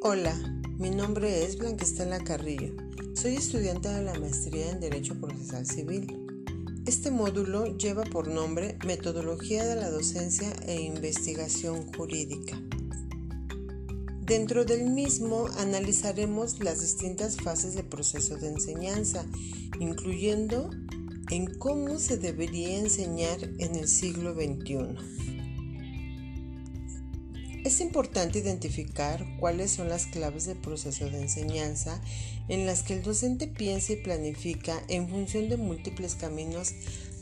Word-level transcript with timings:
Hola, 0.00 0.32
mi 0.78 0.90
nombre 0.90 1.44
es 1.44 1.58
Blanquestela 1.58 2.22
Carrillo. 2.22 2.72
Soy 3.14 3.34
estudiante 3.34 3.88
de 3.88 4.02
la 4.02 4.16
maestría 4.16 4.70
en 4.70 4.78
Derecho 4.78 5.20
Procesal 5.20 5.66
Civil. 5.66 6.24
Este 6.86 7.10
módulo 7.10 7.76
lleva 7.76 8.04
por 8.04 8.28
nombre 8.28 8.78
Metodología 8.86 9.64
de 9.64 9.74
la 9.74 9.90
Docencia 9.90 10.52
e 10.68 10.80
Investigación 10.80 11.92
Jurídica. 11.92 12.56
Dentro 14.20 14.64
del 14.64 14.88
mismo 14.88 15.48
analizaremos 15.58 16.60
las 16.60 16.80
distintas 16.80 17.36
fases 17.36 17.74
del 17.74 17.86
proceso 17.86 18.36
de 18.36 18.50
enseñanza, 18.50 19.26
incluyendo 19.80 20.70
en 21.32 21.58
cómo 21.58 21.98
se 21.98 22.18
debería 22.18 22.78
enseñar 22.78 23.42
en 23.58 23.74
el 23.74 23.88
siglo 23.88 24.32
XXI. 24.32 25.27
Es 27.78 27.82
importante 27.82 28.40
identificar 28.40 29.24
cuáles 29.38 29.70
son 29.70 29.88
las 29.88 30.06
claves 30.06 30.46
del 30.46 30.58
proceso 30.58 31.08
de 31.08 31.22
enseñanza 31.22 32.02
en 32.48 32.66
las 32.66 32.82
que 32.82 32.94
el 32.94 33.04
docente 33.04 33.46
piensa 33.46 33.92
y 33.92 34.02
planifica 34.02 34.82
en 34.88 35.08
función 35.08 35.48
de 35.48 35.58
múltiples 35.58 36.16
caminos 36.16 36.72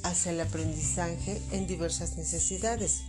hacia 0.02 0.32
el 0.32 0.40
aprendizaje 0.40 1.42
en 1.52 1.66
diversas 1.66 2.16
necesidades, 2.16 3.02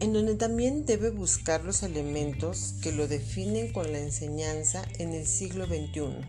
en 0.00 0.12
donde 0.12 0.34
también 0.34 0.84
debe 0.84 1.10
buscar 1.10 1.62
los 1.62 1.84
elementos 1.84 2.74
que 2.82 2.90
lo 2.90 3.06
definen 3.06 3.72
con 3.72 3.92
la 3.92 4.00
enseñanza 4.00 4.84
en 4.98 5.12
el 5.12 5.28
siglo 5.28 5.66
XXI. 5.66 6.26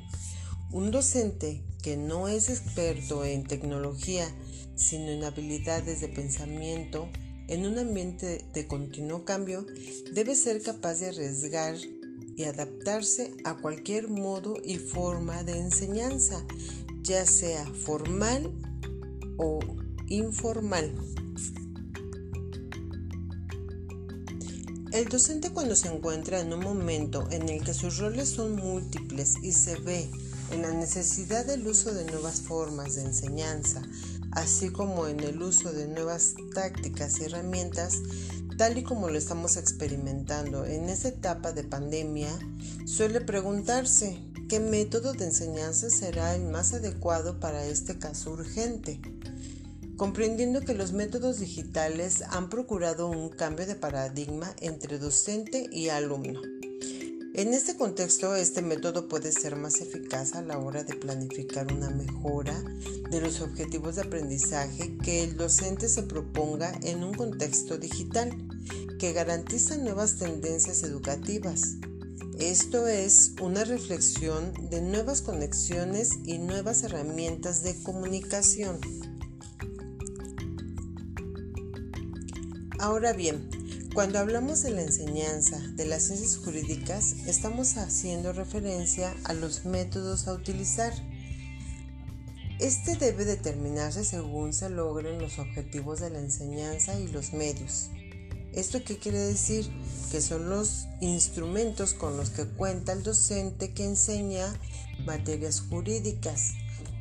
Un 0.69 0.91
docente 0.91 1.63
que 1.81 1.97
no 1.97 2.27
es 2.27 2.51
experto 2.51 3.25
en 3.25 3.45
tecnología, 3.45 4.27
sino 4.75 5.07
en 5.07 5.23
habilidades 5.23 6.01
de 6.01 6.07
pensamiento, 6.07 7.09
en 7.53 7.67
un 7.67 7.77
ambiente 7.77 8.43
de 8.51 8.67
continuo 8.67 9.25
cambio, 9.25 9.67
debe 10.11 10.33
ser 10.33 10.59
capaz 10.63 10.95
de 10.95 11.09
arriesgar 11.09 11.75
y 12.35 12.45
adaptarse 12.45 13.31
a 13.43 13.57
cualquier 13.57 14.07
modo 14.07 14.55
y 14.63 14.77
forma 14.77 15.43
de 15.43 15.59
enseñanza, 15.59 16.43
ya 17.03 17.27
sea 17.27 17.63
formal 17.67 18.51
o 19.37 19.59
informal. 20.07 20.95
El 24.91 25.05
docente 25.05 25.51
cuando 25.51 25.75
se 25.75 25.89
encuentra 25.89 26.39
en 26.39 26.53
un 26.53 26.61
momento 26.61 27.27
en 27.29 27.49
el 27.49 27.63
que 27.63 27.75
sus 27.75 27.99
roles 27.99 28.29
son 28.29 28.55
múltiples 28.55 29.35
y 29.43 29.51
se 29.51 29.75
ve 29.75 30.09
en 30.51 30.63
la 30.63 30.71
necesidad 30.71 31.45
del 31.45 31.67
uso 31.67 31.93
de 31.93 32.05
nuevas 32.05 32.41
formas 32.41 32.95
de 32.95 33.03
enseñanza, 33.03 33.81
así 34.35 34.69
como 34.69 35.07
en 35.07 35.19
el 35.19 35.41
uso 35.41 35.71
de 35.71 35.87
nuevas 35.87 36.35
tácticas 36.53 37.19
y 37.19 37.25
herramientas, 37.25 38.01
tal 38.57 38.77
y 38.77 38.83
como 38.83 39.09
lo 39.09 39.17
estamos 39.17 39.57
experimentando 39.57 40.65
en 40.65 40.89
esta 40.89 41.09
etapa 41.09 41.51
de 41.51 41.63
pandemia, 41.63 42.29
suele 42.85 43.21
preguntarse 43.21 44.19
qué 44.49 44.59
método 44.59 45.13
de 45.13 45.25
enseñanza 45.25 45.89
será 45.89 46.35
el 46.35 46.43
más 46.43 46.73
adecuado 46.73 47.39
para 47.39 47.65
este 47.65 47.97
caso 47.97 48.31
urgente, 48.31 48.99
comprendiendo 49.97 50.61
que 50.61 50.73
los 50.73 50.93
métodos 50.93 51.39
digitales 51.39 52.23
han 52.29 52.49
procurado 52.49 53.07
un 53.07 53.29
cambio 53.29 53.65
de 53.65 53.75
paradigma 53.75 54.53
entre 54.59 54.99
docente 54.99 55.69
y 55.71 55.89
alumno. 55.89 56.41
En 57.35 57.51
este 57.51 57.75
contexto, 57.75 58.35
este 58.35 58.61
método 58.61 59.07
puede 59.07 59.31
ser 59.31 59.55
más 59.55 59.81
eficaz 59.81 60.35
a 60.35 60.43
la 60.43 60.59
hora 60.59 60.83
de 60.83 60.93
planificar 60.93 61.73
una 61.73 61.89
mejora 61.89 62.53
de 63.09 63.21
los 63.21 63.41
objetivos 63.41 63.95
de 63.95 64.03
aprendizaje 64.03 64.95
que 64.99 65.23
el 65.23 65.35
docente 65.35 65.89
se 65.89 66.03
proponga 66.03 66.71
en 66.83 67.03
un 67.03 67.11
contexto 67.11 67.79
digital 67.79 68.29
que 68.99 69.13
garantiza 69.13 69.77
nuevas 69.77 70.17
tendencias 70.17 70.83
educativas. 70.83 71.77
Esto 72.37 72.87
es 72.87 73.33
una 73.41 73.63
reflexión 73.63 74.53
de 74.69 74.81
nuevas 74.81 75.23
conexiones 75.23 76.11
y 76.25 76.37
nuevas 76.37 76.83
herramientas 76.83 77.63
de 77.63 77.81
comunicación. 77.81 78.79
Ahora 82.77 83.11
bien, 83.13 83.49
cuando 83.93 84.17
hablamos 84.17 84.63
de 84.63 84.71
la 84.71 84.81
enseñanza 84.81 85.59
de 85.75 85.85
las 85.85 86.03
ciencias 86.03 86.37
jurídicas, 86.37 87.13
estamos 87.27 87.77
haciendo 87.77 88.33
referencia 88.33 89.15
a 89.23 89.33
los 89.33 89.65
métodos 89.65 90.27
a 90.27 90.33
utilizar. 90.33 90.91
Este 92.59 92.95
debe 92.95 93.23
determinarse 93.23 94.03
según 94.03 94.53
se 94.53 94.71
logren 94.71 95.19
los 95.19 95.37
objetivos 95.37 95.99
de 95.99 96.09
la 96.09 96.19
enseñanza 96.19 96.99
y 96.99 97.07
los 97.07 97.33
medios. 97.33 97.89
¿Esto 98.51 98.83
qué 98.83 98.97
quiere 98.97 99.19
decir? 99.19 99.69
Que 100.11 100.21
son 100.21 100.49
los 100.49 100.87
instrumentos 100.99 101.93
con 101.93 102.17
los 102.17 102.31
que 102.31 102.45
cuenta 102.45 102.93
el 102.93 103.03
docente 103.03 103.73
que 103.73 103.85
enseña 103.85 104.51
materias 105.05 105.61
jurídicas, 105.69 106.53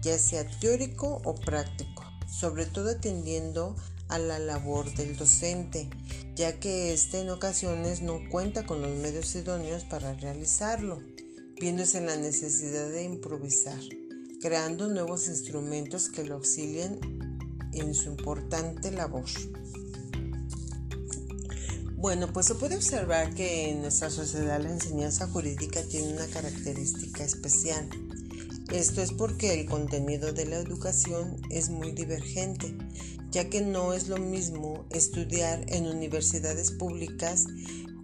ya 0.02 0.18
sea 0.18 0.46
teórico 0.60 1.22
o 1.24 1.34
práctico, 1.36 2.04
sobre 2.28 2.66
todo 2.66 2.90
atendiendo 2.90 3.76
a 4.12 4.18
la 4.18 4.38
labor 4.38 4.92
del 4.94 5.16
docente, 5.16 5.88
ya 6.36 6.60
que 6.60 6.92
éste 6.92 7.20
en 7.20 7.30
ocasiones 7.30 8.02
no 8.02 8.20
cuenta 8.30 8.66
con 8.66 8.82
los 8.82 8.94
medios 8.98 9.34
idóneos 9.34 9.84
para 9.84 10.12
realizarlo, 10.12 11.00
viéndose 11.58 11.96
en 11.96 12.06
la 12.06 12.16
necesidad 12.16 12.90
de 12.90 13.04
improvisar, 13.04 13.80
creando 14.42 14.88
nuevos 14.88 15.28
instrumentos 15.28 16.10
que 16.10 16.24
lo 16.24 16.34
auxilien 16.34 17.00
en 17.72 17.94
su 17.94 18.10
importante 18.10 18.90
labor. 18.90 19.24
Bueno, 21.96 22.30
pues 22.30 22.46
se 22.46 22.54
puede 22.56 22.76
observar 22.76 23.32
que 23.32 23.70
en 23.70 23.80
nuestra 23.80 24.10
sociedad 24.10 24.60
la 24.60 24.72
enseñanza 24.72 25.26
jurídica 25.26 25.82
tiene 25.84 26.12
una 26.12 26.26
característica 26.26 27.24
especial. 27.24 27.88
Esto 28.72 29.00
es 29.00 29.12
porque 29.12 29.58
el 29.58 29.66
contenido 29.66 30.32
de 30.32 30.46
la 30.46 30.56
educación 30.56 31.40
es 31.50 31.70
muy 31.70 31.92
divergente, 31.92 32.74
ya 33.32 33.48
que 33.48 33.62
no 33.62 33.94
es 33.94 34.08
lo 34.08 34.18
mismo 34.18 34.84
estudiar 34.90 35.64
en 35.68 35.86
universidades 35.86 36.70
públicas 36.70 37.46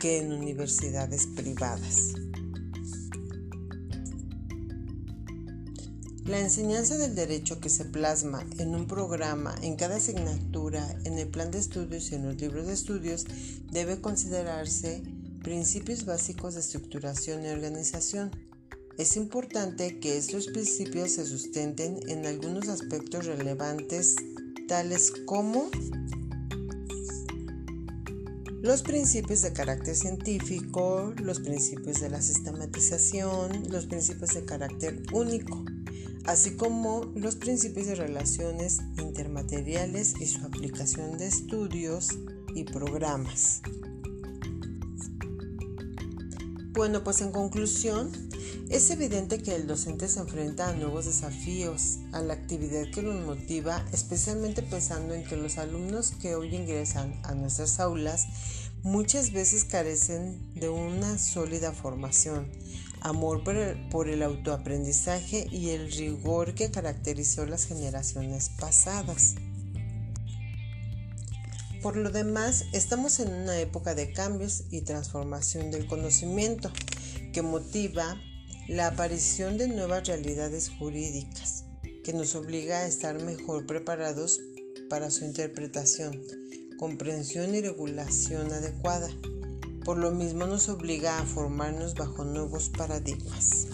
que 0.01 0.19
en 0.19 0.33
universidades 0.33 1.27
privadas. 1.37 2.15
La 6.25 6.41
enseñanza 6.41 6.97
del 6.99 7.15
derecho 7.15 7.61
que 7.61 7.69
se 7.69 7.85
plasma 7.85 8.45
en 8.59 8.75
un 8.75 8.87
programa, 8.87 9.55
en 9.63 9.77
cada 9.77 9.97
asignatura, 9.97 10.87
en 11.05 11.19
el 11.19 11.29
plan 11.29 11.51
de 11.51 11.59
estudios 11.59 12.11
y 12.11 12.17
en 12.17 12.27
los 12.27 12.41
libros 12.41 12.67
de 12.67 12.75
estudios 12.75 13.25
debe 13.71 14.01
considerarse 14.01 15.03
principios 15.43 16.05
básicos 16.05 16.55
de 16.55 16.61
estructuración 16.61 17.45
y 17.45 17.49
organización. 17.49 18.31
Es 18.99 19.17
importante 19.17 20.01
que 20.01 20.19
estos 20.19 20.49
principios 20.49 21.13
se 21.13 21.25
sustenten 21.25 22.01
en 22.09 22.27
algunos 22.27 22.69
aspectos 22.69 23.27
relevantes 23.27 24.17
tales 24.69 25.13
como 25.25 25.71
los 28.61 28.83
principios 28.83 29.43
de 29.43 29.53
carácter 29.53 29.97
científico, 29.97 31.13
los 31.23 31.41
principios 31.41 32.01
de 32.01 32.11
la 32.11 32.21
sistematización, 32.21 33.65
los 33.71 33.87
principios 33.87 34.35
de 34.35 34.45
carácter 34.45 35.03
único, 35.13 35.65
así 36.27 36.55
como 36.57 37.11
los 37.17 37.37
principios 37.37 37.87
de 37.87 37.95
relaciones 37.95 38.79
intermateriales 38.99 40.15
y 40.21 40.27
su 40.27 40.45
aplicación 40.45 41.17
de 41.17 41.27
estudios 41.27 42.11
y 42.55 42.65
programas. 42.65 43.63
Bueno, 46.79 47.03
pues 47.03 47.23
en 47.23 47.33
conclusión, 47.33 48.13
es 48.71 48.89
evidente 48.91 49.43
que 49.43 49.57
el 49.57 49.67
docente 49.67 50.07
se 50.07 50.21
enfrenta 50.21 50.69
a 50.69 50.75
nuevos 50.75 51.07
desafíos, 51.07 51.99
a 52.13 52.21
la 52.23 52.35
actividad 52.35 52.89
que 52.95 53.03
los 53.03 53.17
motiva, 53.27 53.85
especialmente 53.91 54.63
pensando 54.63 55.13
en 55.13 55.25
que 55.25 55.37
los 55.37 55.59
alumnos 55.59 56.13
que 56.13 56.37
hoy 56.37 56.55
ingresan 56.55 57.21
a 57.25 57.35
nuestras 57.35 57.81
aulas 57.81 58.29
muchas 58.85 59.33
veces 59.33 59.65
carecen 59.65 60.55
de 60.55 60.69
una 60.69 61.19
sólida 61.19 61.73
formación, 61.73 62.47
amor 63.01 63.43
por 63.43 63.57
el, 63.57 63.89
por 63.89 64.09
el 64.09 64.23
autoaprendizaje 64.23 65.49
y 65.51 65.71
el 65.71 65.91
rigor 65.91 66.55
que 66.55 66.71
caracterizó 66.71 67.45
las 67.45 67.65
generaciones 67.65 68.51
pasadas. 68.51 69.35
Por 71.83 71.97
lo 71.97 72.11
demás, 72.11 72.65
estamos 72.73 73.21
en 73.21 73.33
una 73.33 73.57
época 73.61 73.95
de 73.95 74.13
cambios 74.13 74.65
y 74.71 74.81
transformación 74.81 75.71
del 75.71 75.87
conocimiento 75.87 76.73
que 77.33 77.43
motiva 77.43 78.21
la 78.67 78.89
aparición 78.89 79.59
de 79.59 79.69
nuevas 79.69 80.09
realidades 80.09 80.71
jurídicas 80.71 81.65
que 82.03 82.13
nos 82.13 82.35
obliga 82.35 82.79
a 82.79 82.87
estar 82.87 83.23
mejor 83.23 83.65
preparados 83.67 84.41
para 84.91 85.13
su 85.13 85.25
interpretación, 85.25 86.21
comprensión 86.79 87.55
y 87.55 87.61
regulación 87.61 88.53
adecuada. 88.53 89.09
Por 89.85 89.99
lo 89.99 90.11
mismo 90.11 90.47
nos 90.47 90.69
obliga 90.69 91.21
a 91.21 91.27
formarnos 91.27 91.95
bajo 91.95 92.25
nuevos 92.25 92.71
paradigmas. 92.71 93.69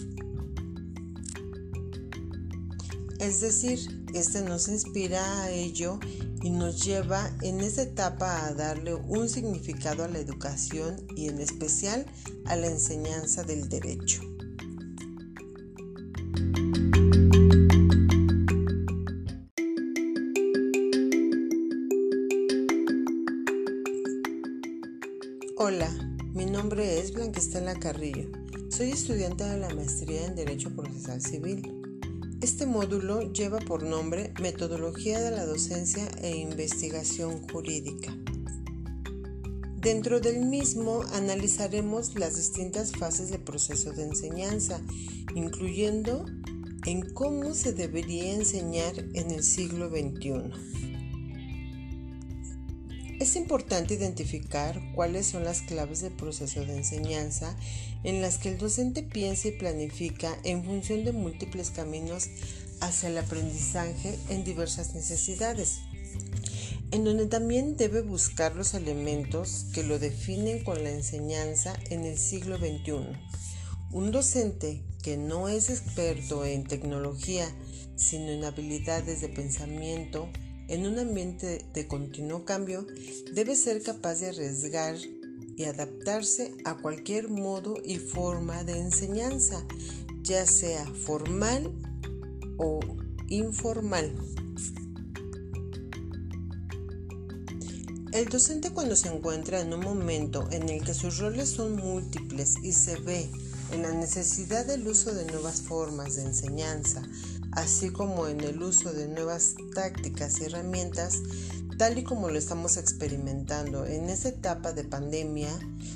Es 3.19 3.41
decir, 3.41 4.05
este 4.13 4.43
nos 4.43 4.67
inspira 4.67 5.41
a 5.41 5.49
ello 5.49 5.99
y 6.45 6.51
nos 6.51 6.85
lleva 6.85 7.35
en 7.41 7.59
esta 7.59 7.81
etapa 7.81 8.45
a 8.45 8.53
darle 8.53 8.93
un 8.93 9.27
significado 9.27 10.03
a 10.03 10.07
la 10.07 10.19
educación 10.19 10.95
y 11.15 11.27
en 11.27 11.39
especial 11.39 12.05
a 12.45 12.55
la 12.55 12.67
enseñanza 12.67 13.41
del 13.41 13.67
derecho. 13.67 14.21
Hola, 25.57 25.89
mi 26.35 26.45
nombre 26.45 26.99
es 26.99 27.11
Blanquestela 27.11 27.73
Carrillo. 27.73 28.29
Soy 28.69 28.91
estudiante 28.91 29.45
de 29.45 29.57
la 29.57 29.73
maestría 29.73 30.27
en 30.27 30.35
Derecho 30.35 30.69
Procesal 30.75 31.23
Civil. 31.23 31.74
Este 32.45 32.67
módulo 32.67 33.33
lleva 33.33 33.57
por 33.57 33.81
nombre 33.81 34.31
Metodología 34.39 35.19
de 35.19 35.31
la 35.31 35.47
Docencia 35.47 36.07
e 36.21 36.37
Investigación 36.37 37.41
Jurídica. 37.47 38.15
Dentro 39.77 40.19
del 40.19 40.45
mismo 40.45 41.01
analizaremos 41.13 42.13
las 42.13 42.35
distintas 42.35 42.91
fases 42.91 43.31
del 43.31 43.41
proceso 43.41 43.93
de 43.93 44.03
enseñanza, 44.03 44.79
incluyendo 45.33 46.27
en 46.85 47.11
cómo 47.15 47.55
se 47.55 47.73
debería 47.73 48.35
enseñar 48.35 48.93
en 49.15 49.31
el 49.31 49.41
siglo 49.41 49.89
XXI. 49.89 50.94
Es 53.25 53.35
importante 53.35 53.95
identificar 53.95 54.79
cuáles 54.93 55.25
son 55.25 55.45
las 55.45 55.63
claves 55.63 56.01
del 56.01 56.13
proceso 56.13 56.63
de 56.63 56.77
enseñanza 56.77 57.57
en 58.03 58.21
las 58.21 58.37
que 58.37 58.49
el 58.49 58.59
docente 58.59 59.01
piensa 59.01 59.47
y 59.47 59.53
planifica 59.53 60.37
en 60.43 60.63
función 60.63 61.03
de 61.03 61.11
múltiples 61.11 61.71
caminos 61.71 62.29
hacia 62.81 63.09
el 63.09 63.17
aprendizaje 63.17 64.15
en 64.29 64.43
diversas 64.43 64.93
necesidades, 64.93 65.79
en 66.91 67.03
donde 67.03 67.25
también 67.25 67.77
debe 67.77 68.03
buscar 68.03 68.55
los 68.55 68.75
elementos 68.75 69.65
que 69.73 69.81
lo 69.81 69.97
definen 69.97 70.63
con 70.63 70.83
la 70.83 70.91
enseñanza 70.91 71.73
en 71.89 72.05
el 72.05 72.19
siglo 72.19 72.59
XXI. 72.59 73.07
Un 73.91 74.11
docente 74.11 74.83
que 75.01 75.17
no 75.17 75.49
es 75.49 75.71
experto 75.71 76.45
en 76.45 76.63
tecnología, 76.63 77.47
sino 77.95 78.29
en 78.29 78.43
habilidades 78.43 79.19
de 79.19 79.29
pensamiento, 79.29 80.29
en 80.67 80.85
un 80.85 80.99
ambiente 80.99 81.65
de 81.73 81.87
continuo 81.87 82.45
cambio, 82.45 82.85
debe 83.33 83.55
ser 83.55 83.81
capaz 83.81 84.19
de 84.19 84.29
arriesgar 84.29 84.95
y 85.55 85.63
adaptarse 85.65 86.53
a 86.65 86.75
cualquier 86.77 87.29
modo 87.29 87.75
y 87.83 87.97
forma 87.97 88.63
de 88.63 88.79
enseñanza, 88.79 89.65
ya 90.21 90.45
sea 90.45 90.85
formal 90.85 91.71
o 92.57 92.79
informal. 93.29 94.13
El 98.11 98.29
docente 98.29 98.71
cuando 98.71 98.95
se 98.95 99.09
encuentra 99.09 99.59
en 99.59 99.73
un 99.73 99.81
momento 99.81 100.47
en 100.51 100.69
el 100.69 100.83
que 100.83 100.93
sus 100.93 101.17
roles 101.19 101.49
son 101.49 101.75
múltiples 101.75 102.55
y 102.63 102.71
se 102.71 102.95
ve 102.97 103.29
en 103.71 103.81
la 103.81 103.91
necesidad 103.91 104.65
del 104.65 104.87
uso 104.87 105.13
de 105.13 105.25
nuevas 105.25 105.61
formas 105.61 106.15
de 106.15 106.21
enseñanza, 106.21 107.01
así 107.55 107.89
como 107.89 108.27
en 108.27 108.41
el 108.41 108.61
uso 108.61 108.93
de 108.93 109.07
nuevas 109.07 109.55
tácticas 109.73 110.39
y 110.39 110.45
herramientas, 110.45 111.21
tal 111.77 111.97
y 111.97 112.03
como 112.03 112.29
lo 112.29 112.37
estamos 112.37 112.77
experimentando 112.77 113.85
en 113.85 114.09
esta 114.09 114.29
etapa 114.29 114.73
de 114.73 114.83
pandemia, 114.83 115.49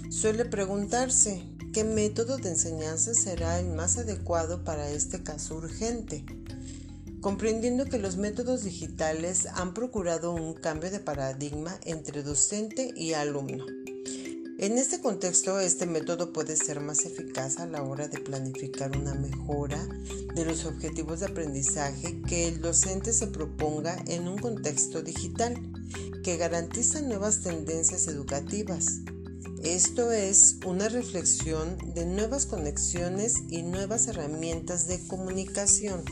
suele 0.10 0.46
preguntarse 0.46 1.44
qué 1.74 1.84
método 1.84 2.38
de 2.38 2.50
enseñanza 2.50 3.14
será 3.14 3.60
el 3.60 3.70
más 3.70 3.98
adecuado 3.98 4.64
para 4.64 4.90
este 4.90 5.22
caso 5.22 5.56
urgente, 5.56 6.26
comprendiendo 7.22 7.86
que 7.86 8.00
los 8.00 8.18
métodos 8.18 8.64
digitales 8.64 9.48
han 9.54 9.74
procurado 9.74 10.34
un 10.34 10.54
cambio 10.54 10.90
de 10.90 11.00
paradigma 11.00 11.78
entre 11.86 12.24
docente 12.24 12.92
y 12.96 13.14
alumno. 13.14 13.66
En 14.62 14.78
este 14.78 15.00
contexto, 15.00 15.58
este 15.62 15.86
método 15.86 16.34
puede 16.34 16.58
ser 16.58 16.82
más 16.82 17.06
eficaz 17.06 17.60
a 17.60 17.66
la 17.66 17.82
hora 17.82 18.10
de 18.10 18.20
planificar 18.20 18.92
una 18.98 19.14
mejora 19.14 19.88
de 20.36 20.44
los 20.44 20.66
objetivos 20.66 21.22
de 21.22 21.28
aprendizaje 21.28 22.22
que 22.28 22.50
el 22.50 22.60
docente 22.60 23.14
se 23.14 23.28
proponga 23.28 23.96
en 24.08 24.28
un 24.28 24.38
contexto 24.38 25.02
digital 25.02 25.54
que 26.26 26.36
garantiza 26.36 27.02
nuevas 27.02 27.40
tendencias 27.40 28.10
educativas. 28.10 29.00
Esto 29.64 30.12
es 30.12 30.58
una 30.66 30.90
reflexión 30.90 31.78
de 31.94 32.06
nuevas 32.06 32.46
conexiones 32.46 33.36
y 33.48 33.62
nuevas 33.62 34.10
herramientas 34.10 34.88
de 34.88 35.00
comunicación. 35.08 36.04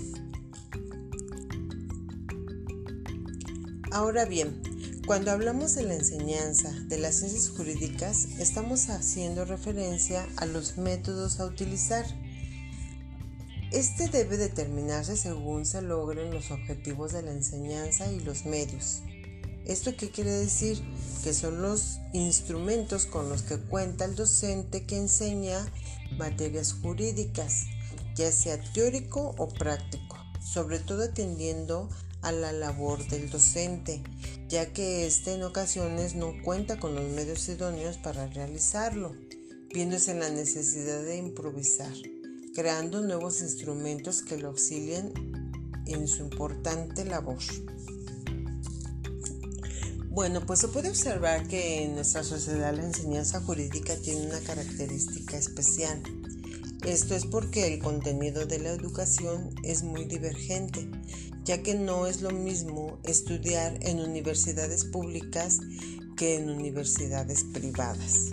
Ahora 3.91 4.23
bien, 4.23 4.61
cuando 5.07 5.31
hablamos 5.31 5.73
de 5.73 5.83
la 5.83 5.95
enseñanza 5.95 6.69
de 6.87 6.99
las 6.99 7.15
ciencias 7.15 7.49
jurídicas, 7.49 8.25
estamos 8.39 8.89
haciendo 8.89 9.45
referencia 9.45 10.27
a 10.35 10.45
los 10.45 10.77
métodos 10.77 11.39
a 11.39 11.45
utilizar. 11.45 12.05
Este 13.71 14.09
debe 14.09 14.35
determinarse 14.35 15.15
según 15.15 15.65
se 15.65 15.81
logren 15.81 16.31
los 16.31 16.51
objetivos 16.51 17.13
de 17.13 17.21
la 17.21 17.31
enseñanza 17.31 18.11
y 18.11 18.19
los 18.19 18.45
medios. 18.45 19.01
¿Esto 19.65 19.95
qué 19.95 20.11
quiere 20.11 20.31
decir? 20.31 20.83
Que 21.23 21.33
son 21.33 21.61
los 21.61 21.99
instrumentos 22.11 23.05
con 23.05 23.29
los 23.29 23.43
que 23.43 23.57
cuenta 23.59 24.03
el 24.03 24.15
docente 24.15 24.85
que 24.85 24.97
enseña 24.97 25.71
materias 26.17 26.73
jurídicas, 26.73 27.63
ya 28.15 28.29
sea 28.33 28.61
teórico 28.73 29.35
o 29.37 29.47
práctico, 29.47 30.17
sobre 30.41 30.79
todo 30.79 31.05
atendiendo 31.05 31.87
a 32.21 32.31
la 32.31 32.51
labor 32.51 33.07
del 33.07 33.29
docente, 33.29 34.01
ya 34.49 34.73
que 34.73 35.05
éste 35.05 35.33
en 35.33 35.43
ocasiones 35.43 36.15
no 36.15 36.33
cuenta 36.43 36.79
con 36.79 36.95
los 36.95 37.09
medios 37.11 37.47
idóneos 37.49 37.97
para 37.97 38.27
realizarlo, 38.27 39.15
viéndose 39.73 40.11
en 40.11 40.19
la 40.19 40.29
necesidad 40.29 41.01
de 41.03 41.17
improvisar, 41.17 41.93
creando 42.53 43.01
nuevos 43.01 43.41
instrumentos 43.41 44.21
que 44.21 44.37
lo 44.37 44.49
auxilien 44.49 45.13
en 45.85 46.07
su 46.07 46.23
importante 46.23 47.05
labor. 47.05 47.39
Bueno, 50.17 50.43
pues 50.47 50.61
se 50.61 50.67
puede 50.67 50.89
observar 50.89 51.47
que 51.47 51.83
en 51.83 51.93
nuestra 51.93 52.23
sociedad 52.23 52.75
la 52.75 52.83
enseñanza 52.83 53.39
jurídica 53.39 53.95
tiene 53.97 54.25
una 54.25 54.39
característica 54.39 55.37
especial. 55.37 56.01
Esto 56.87 57.15
es 57.15 57.27
porque 57.27 57.71
el 57.71 57.79
contenido 57.79 58.47
de 58.47 58.57
la 58.57 58.69
educación 58.69 59.53
es 59.61 59.83
muy 59.83 60.05
divergente, 60.05 60.89
ya 61.47 61.63
que 61.63 61.75
no 61.75 62.07
es 62.07 62.21
lo 62.21 62.31
mismo 62.31 62.99
estudiar 63.05 63.79
en 63.81 64.01
universidades 64.01 64.83
públicas 64.83 65.59
que 66.17 66.35
en 66.35 66.49
universidades 66.49 67.45
privadas. 67.45 68.31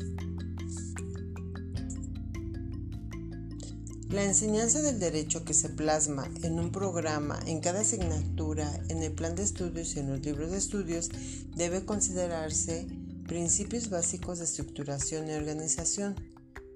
La 4.09 4.25
enseñanza 4.25 4.83
del 4.83 4.99
derecho 4.99 5.45
que 5.45 5.55
se 5.55 5.69
plasma 5.69 6.29
en 6.43 6.59
un 6.59 6.73
programa, 6.73 7.39
en 7.47 7.61
cada 7.61 7.83
asignatura, 7.83 8.69
en 8.89 9.05
el 9.05 9.13
plan 9.13 9.37
de 9.37 9.45
estudios 9.45 9.95
y 9.95 10.01
en 10.01 10.11
los 10.11 10.21
libros 10.27 10.51
de 10.51 10.59
estudios 10.59 11.11
debe 11.55 11.85
considerarse 11.85 12.89
principios 13.29 13.91
básicos 13.91 14.39
de 14.39 14.45
estructuración 14.47 15.29
y 15.29 15.35
organización. 15.35 16.17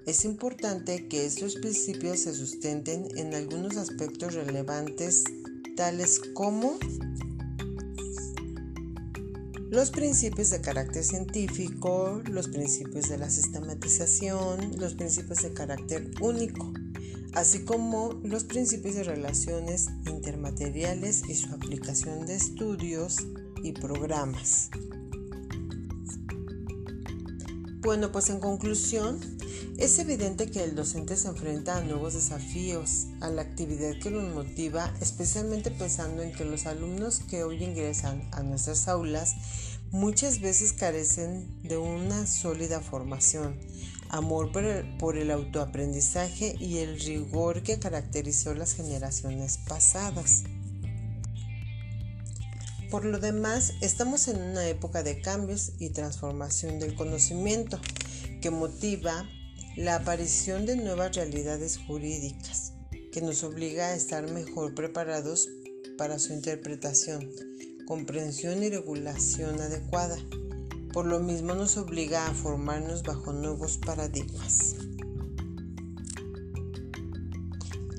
Es 0.07 0.25
importante 0.25 1.09
que 1.09 1.27
estos 1.27 1.57
principios 1.57 2.21
se 2.21 2.35
sustenten 2.35 3.09
en 3.19 3.35
algunos 3.35 3.77
aspectos 3.77 4.35
relevantes 4.35 5.25
tales 5.79 6.21
como 6.35 6.77
los 9.71 9.93
principios 9.93 10.51
de 10.51 10.61
carácter 10.61 11.05
científico, 11.05 12.21
los 12.29 12.49
principios 12.49 13.09
de 13.09 13.17
la 13.17 13.31
sistematización, 13.31 14.73
los 14.81 14.95
principios 14.95 15.39
de 15.39 15.53
carácter 15.53 16.11
único, 16.21 16.73
así 17.33 17.61
como 17.61 18.15
los 18.25 18.43
principios 18.43 18.97
de 18.97 19.05
relaciones 19.05 19.87
intermateriales 20.09 21.23
y 21.29 21.37
su 21.37 21.55
aplicación 21.55 22.27
de 22.27 22.35
estudios 22.35 23.19
y 23.63 23.71
programas. 23.71 24.71
Bueno, 27.83 28.11
pues 28.11 28.31
en 28.31 28.41
conclusión, 28.41 29.21
es 29.79 29.99
evidente 29.99 30.51
que 30.51 30.65
el 30.65 30.75
docente 30.75 31.17
se 31.17 31.29
enfrenta 31.29 31.77
a 31.77 31.83
nuevos 31.83 32.15
desafíos, 32.15 33.07
a 33.21 33.29
la 33.29 33.43
actividad 33.43 33.99
que 34.01 34.11
los 34.11 34.35
motiva, 34.35 34.93
especialmente 35.01 35.71
pensando 35.71 36.23
en 36.23 36.33
que 36.33 36.45
los 36.45 36.67
alumnos 36.67 37.21
que 37.21 37.45
hoy 37.45 37.63
ingresan 37.63 38.29
a 38.33 38.43
nuestras 38.43 38.89
aulas 38.89 39.37
muchas 39.91 40.41
veces 40.41 40.73
carecen 40.73 41.63
de 41.63 41.79
una 41.79 42.27
sólida 42.27 42.81
formación, 42.81 43.59
amor 44.09 44.53
por 44.53 44.65
el, 44.65 44.97
por 44.99 45.17
el, 45.17 45.31
autoaprendizaje 45.31 46.57
y 46.59 46.79
el 46.79 47.01
rigor 47.01 47.63
que 47.63 47.79
caracterizó 47.79 48.55
las 48.55 48.75
generaciones 48.75 49.59
pasadas. 49.69 50.45
Por 52.91 53.05
lo 53.05 53.19
demás, 53.19 53.75
estamos 53.83 54.29
en 54.29 54.41
una 54.41 54.67
época 54.67 55.03
de 55.03 55.21
cambios 55.21 55.73
y 55.79 55.91
transformación 55.91 56.79
del 56.79 56.95
conocimiento 56.95 57.79
que 58.41 58.51
motiva 58.51 59.29
la 59.77 59.97
aparición 59.97 60.67
de 60.67 60.77
nuevas 60.77 61.15
realidades 61.15 61.79
jurídicas 61.79 62.73
que 63.13 63.23
nos 63.23 63.43
obliga 63.43 63.89
a 63.89 63.95
estar 63.95 64.31
mejor 64.31 64.75
preparados 64.75 65.49
para 65.97 66.19
su 66.19 66.33
interpretación, 66.33 67.29
comprensión 67.87 68.63
y 68.63 68.71
regulación 68.71 69.61
adecuada. 69.61 70.17
Por 70.93 71.07
lo 71.07 71.21
mismo 71.21 71.55
nos 71.55 71.77
obliga 71.77 72.27
a 72.27 72.35
formarnos 72.35 73.03
bajo 73.03 73.33
nuevos 73.33 73.79
paradigmas. 73.79 74.77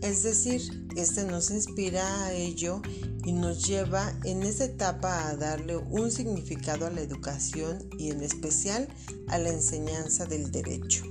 Es 0.01 0.23
decir, 0.23 0.61
este 0.95 1.25
nos 1.25 1.51
inspira 1.51 2.25
a 2.25 2.33
ello 2.33 2.81
y 3.25 3.33
nos 3.33 3.67
lleva 3.67 4.17
en 4.23 4.43
esta 4.43 4.65
etapa 4.65 5.27
a 5.27 5.35
darle 5.35 5.77
un 5.77 6.09
significado 6.09 6.85
a 6.85 6.89
la 6.89 7.01
educación 7.01 7.89
y 7.97 8.11
en 8.11 8.21
especial 8.21 8.87
a 9.27 9.37
la 9.37 9.49
enseñanza 9.49 10.25
del 10.25 10.51
derecho. 10.51 11.03